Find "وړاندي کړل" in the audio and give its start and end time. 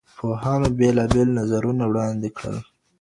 1.87-2.57